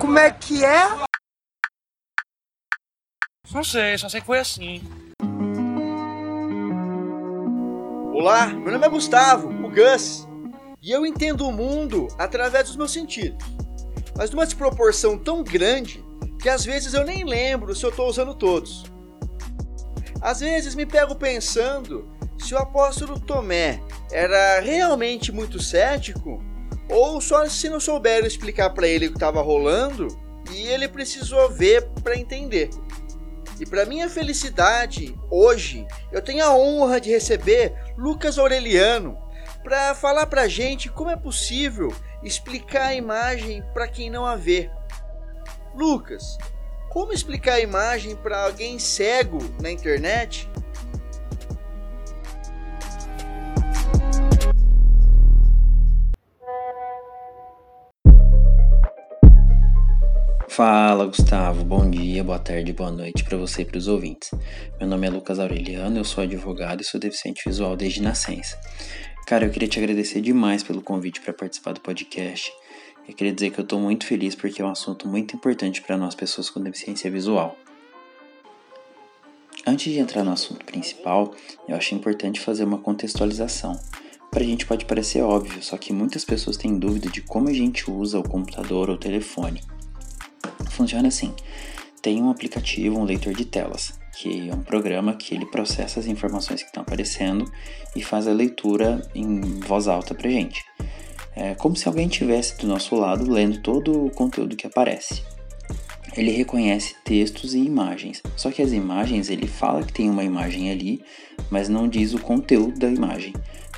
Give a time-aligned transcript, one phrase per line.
[0.00, 0.86] Como é que é?
[3.52, 4.80] Não sei, só sei que foi assim.
[8.14, 10.26] Olá, meu nome é Gustavo, o Gus,
[10.80, 13.44] e eu entendo o mundo através dos meus sentidos,
[14.16, 16.04] mas numa desproporção tão grande
[16.40, 18.84] que às vezes eu nem lembro se eu estou usando todos.
[20.20, 22.08] Às vezes me pego pensando
[22.38, 23.80] se o apóstolo Tomé
[24.12, 26.40] era realmente muito cético
[26.88, 30.06] ou só se não souberam explicar para ele o que estava rolando
[30.52, 32.70] e ele precisou ver para entender.
[33.58, 39.18] E para minha felicidade, hoje eu tenho a honra de receber Lucas Aureliano
[39.64, 44.70] para falar para gente como é possível explicar a imagem para quem não a vê.
[45.74, 46.36] Lucas,
[46.90, 50.48] como explicar a imagem para alguém cego na internet?
[60.56, 64.30] Fala Gustavo, bom dia, boa tarde, boa noite para você e para os ouvintes.
[64.80, 68.58] Meu nome é Lucas Aureliano, eu sou advogado e sou deficiente visual desde nascença.
[69.26, 72.50] Cara, eu queria te agradecer demais pelo convite para participar do podcast.
[73.06, 75.98] Eu queria dizer que eu estou muito feliz porque é um assunto muito importante para
[75.98, 77.54] nós pessoas com deficiência visual.
[79.66, 81.34] Antes de entrar no assunto principal,
[81.68, 83.78] eu acho importante fazer uma contextualização.
[84.30, 87.52] Para a gente pode parecer óbvio, só que muitas pessoas têm dúvida de como a
[87.52, 89.60] gente usa o computador ou o telefone.
[90.76, 91.32] Funciona assim:
[92.02, 96.06] tem um aplicativo, um leitor de telas, que é um programa que ele processa as
[96.06, 97.50] informações que estão aparecendo
[97.96, 100.62] e faz a leitura em voz alta para gente.
[101.34, 105.22] É como se alguém estivesse do nosso lado lendo todo o conteúdo que aparece.
[106.14, 110.70] Ele reconhece textos e imagens, só que as imagens ele fala que tem uma imagem
[110.70, 111.02] ali,
[111.50, 113.32] mas não diz o conteúdo da imagem.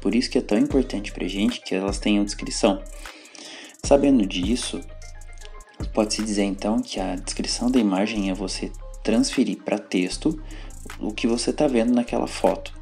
[0.00, 2.82] Por isso que é tão importante para gente que elas tenham descrição.
[3.84, 4.80] Sabendo disso,
[5.94, 8.72] Pode-se dizer então que a descrição da imagem é você
[9.04, 10.42] transferir para texto
[10.98, 12.72] o que você está vendo naquela foto,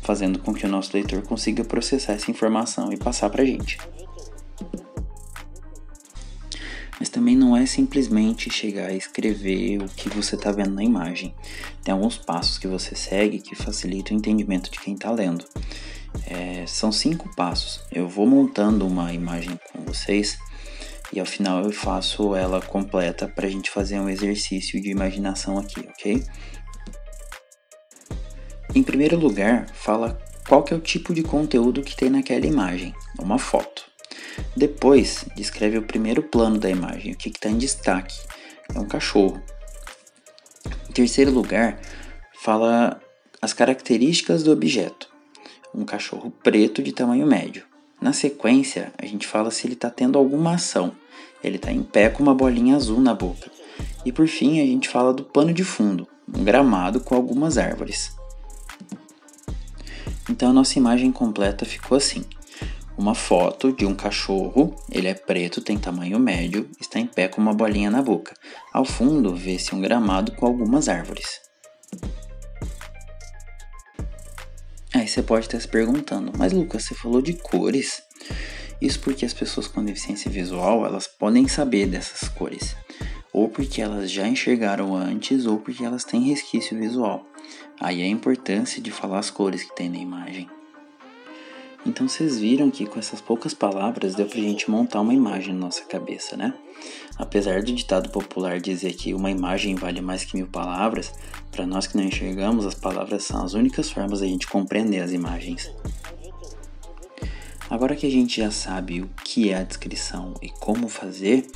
[0.00, 3.76] fazendo com que o nosso leitor consiga processar essa informação e passar para a gente.
[6.98, 11.34] Mas também não é simplesmente chegar e escrever o que você está vendo na imagem.
[11.84, 15.44] Tem alguns passos que você segue que facilitam o entendimento de quem está lendo.
[16.26, 17.82] É, são cinco passos.
[17.92, 20.38] Eu vou montando uma imagem com vocês
[21.12, 25.58] e ao final eu faço ela completa para a gente fazer um exercício de imaginação
[25.58, 26.22] aqui, ok?
[28.74, 32.94] Em primeiro lugar, fala qual que é o tipo de conteúdo que tem naquela imagem,
[33.18, 33.84] uma foto.
[34.56, 38.16] Depois, descreve o primeiro plano da imagem, o que está em destaque,
[38.74, 39.42] é um cachorro.
[40.88, 41.80] Em terceiro lugar,
[42.42, 43.00] fala
[43.40, 45.08] as características do objeto,
[45.74, 47.64] um cachorro preto de tamanho médio.
[48.00, 50.92] Na sequência, a gente fala se ele está tendo alguma ação.
[51.42, 53.50] Ele está em pé com uma bolinha azul na boca.
[54.04, 58.14] E por fim, a gente fala do pano de fundo, um gramado com algumas árvores.
[60.28, 62.24] Então a nossa imagem completa ficou assim:
[62.98, 67.40] uma foto de um cachorro, ele é preto, tem tamanho médio, está em pé com
[67.40, 68.34] uma bolinha na boca.
[68.72, 71.45] Ao fundo, vê-se um gramado com algumas árvores.
[75.16, 78.02] Você pode estar se perguntando, mas Lucas, você falou de cores?
[78.82, 82.76] Isso porque as pessoas com deficiência visual, elas podem saber dessas cores,
[83.32, 87.24] ou porque elas já enxergaram antes, ou porque elas têm resquício visual.
[87.80, 90.50] Aí a importância de falar as cores que tem na imagem.
[91.86, 95.60] Então vocês viram que com essas poucas palavras deu pra gente montar uma imagem na
[95.60, 96.52] nossa cabeça, né?
[97.16, 101.14] Apesar do ditado popular dizer que uma imagem vale mais que mil palavras,
[101.52, 105.12] para nós que não enxergamos, as palavras são as únicas formas da gente compreender as
[105.12, 105.70] imagens.
[107.70, 111.46] Agora que a gente já sabe o que é a descrição e como fazer,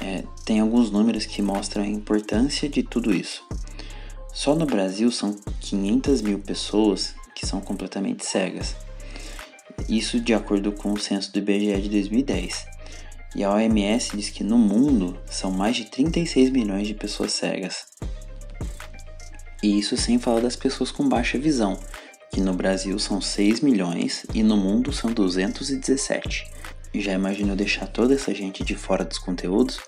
[0.00, 3.46] é, tem alguns números que mostram a importância de tudo isso.
[4.32, 8.74] Só no Brasil são 500 mil pessoas que são completamente cegas.
[9.88, 12.66] Isso de acordo com o censo do IBGE de 2010.
[13.34, 17.86] E a OMS diz que no mundo são mais de 36 milhões de pessoas cegas.
[19.62, 21.78] E isso sem falar das pessoas com baixa visão,
[22.32, 26.50] que no Brasil são 6 milhões e no mundo são 217.
[26.94, 29.80] Já imaginou deixar toda essa gente de fora dos conteúdos?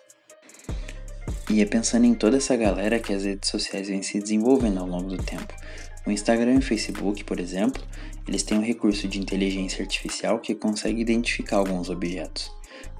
[1.50, 4.86] E é pensando em toda essa galera que as redes sociais vêm se desenvolvendo ao
[4.86, 5.52] longo do tempo.
[6.06, 7.82] O Instagram e o Facebook, por exemplo,
[8.28, 12.50] eles têm um recurso de inteligência artificial que consegue identificar alguns objetos.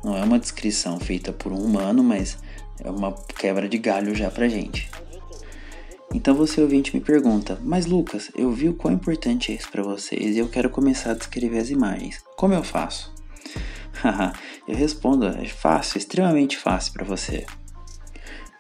[0.03, 2.39] Não é uma descrição feita por um humano, mas
[2.83, 4.91] é uma quebra de galho já pra gente.
[6.15, 9.83] Então você ouvinte me pergunta, mas Lucas, eu vi o quão importante é isso para
[9.83, 12.23] vocês e eu quero começar a descrever as imagens.
[12.37, 13.13] Como eu faço?
[14.67, 17.47] Eu respondo, é fácil, extremamente fácil para você.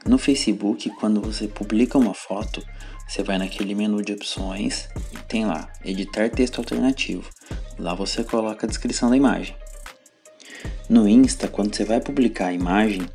[0.07, 2.65] No Facebook, quando você publica uma foto,
[3.07, 7.29] você vai naquele menu de opções e tem lá editar texto alternativo.
[7.79, 9.57] Lá você coloca a descrição da imagem.
[10.89, 13.09] No Insta, quando você vai publicar a imagem,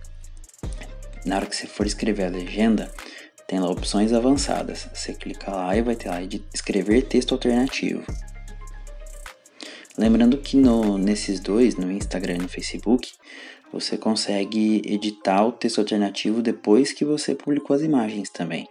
[1.25, 2.91] na hora que você for escrever a legenda,
[3.47, 4.87] tem lá opções avançadas.
[4.93, 6.19] Você clica lá e vai ter lá
[6.53, 8.03] escrever texto alternativo.
[9.97, 13.11] Lembrando que no, nesses dois, no Instagram e no Facebook,
[13.71, 18.67] você consegue editar o texto alternativo depois que você publicou as imagens também.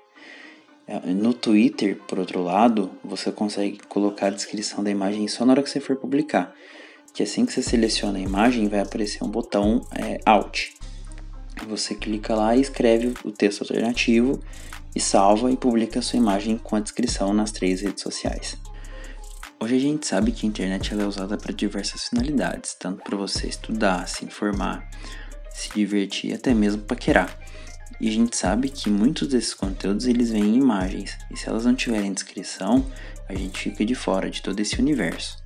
[0.88, 5.52] É, no Twitter, por outro lado, você consegue colocar a descrição da imagem só na
[5.52, 6.54] hora que você for publicar.
[7.12, 10.70] Que assim que você seleciona a imagem, vai aparecer um botão é, Alt.
[11.66, 14.40] Você clica lá e escreve o texto alternativo
[14.96, 18.56] e salva e publica a sua imagem com a descrição nas três redes sociais.
[19.60, 23.48] Hoje a gente sabe que a internet é usada para diversas finalidades, tanto para você
[23.48, 24.88] estudar, se informar,
[25.52, 27.36] se divertir, até mesmo paquerar.
[28.00, 31.64] E a gente sabe que muitos desses conteúdos eles vêm em imagens, e se elas
[31.64, 32.86] não tiverem descrição,
[33.28, 35.36] a gente fica de fora de todo esse universo.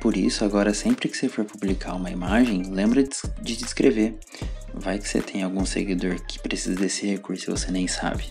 [0.00, 3.04] Por isso, agora sempre que você for publicar uma imagem, lembra
[3.40, 4.18] de descrever.
[4.74, 8.30] Vai que você tem algum seguidor que precisa desse recurso e você nem sabe.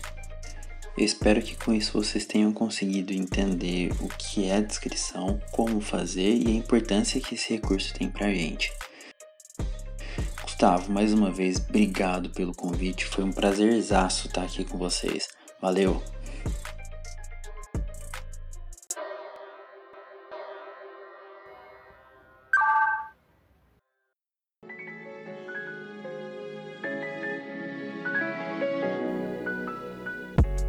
[0.98, 5.80] Eu espero que com isso vocês tenham conseguido entender o que é a descrição, como
[5.80, 8.70] fazer e a importância que esse recurso tem pra gente.
[10.62, 13.04] Gustavo, mais uma vez, obrigado pelo convite.
[13.04, 15.26] Foi um prazerzaço estar aqui com vocês.
[15.60, 16.00] Valeu!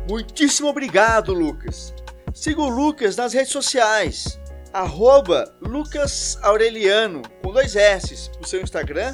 [0.09, 1.93] Muitíssimo obrigado, Lucas.
[2.33, 4.39] Siga o Lucas nas redes sociais.
[4.73, 9.13] Arroba Lucas Aureliano, com dois S, no seu Instagram.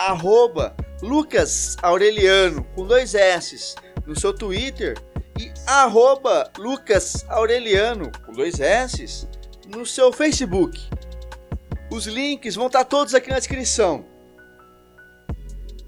[0.00, 3.74] Arroba Lucas Aureliano, com dois S,
[4.06, 4.96] no seu Twitter.
[5.38, 9.28] E arroba Lucas Aureliano, com dois S,
[9.68, 10.80] no seu Facebook.
[11.92, 14.06] Os links vão estar todos aqui na descrição.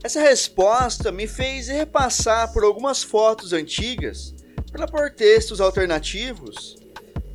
[0.04, 4.34] Essa resposta me fez repassar por algumas fotos antigas
[4.70, 6.76] para pôr textos alternativos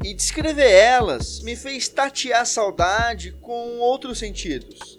[0.04, 4.97] e descrever elas me fez tatear saudade com outros sentidos.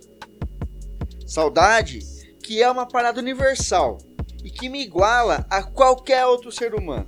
[1.28, 2.00] Saudade
[2.42, 3.98] que é uma parada universal
[4.42, 7.06] e que me iguala a qualquer outro ser humano.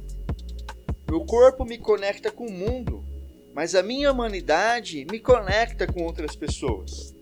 [1.08, 3.02] Meu corpo me conecta com o mundo,
[3.54, 7.14] mas a minha humanidade me conecta com outras pessoas.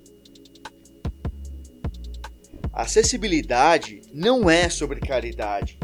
[2.73, 5.79] Acessibilidade não é sobre caridade,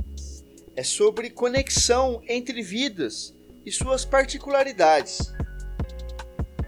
[0.74, 3.32] é sobre conexão entre vidas
[3.64, 5.32] e suas particularidades.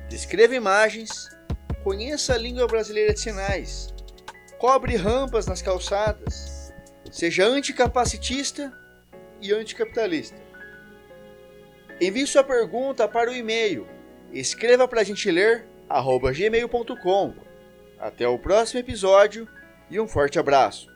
[0.09, 1.29] Descreva imagens,
[1.83, 3.96] conheça a língua brasileira de sinais,
[4.59, 6.73] cobre rampas nas calçadas,
[7.11, 8.73] seja anticapacitista
[9.41, 10.41] e anticapitalista.
[12.01, 13.87] Envie sua pergunta para o e-mail
[14.33, 17.35] escreva para a gente ler gmail.com.
[17.99, 19.49] Até o próximo episódio
[19.91, 20.89] e um forte abraço.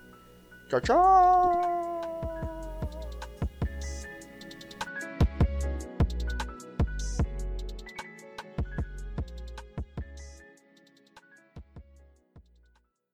[0.69, 1.70] Tchau, tchau!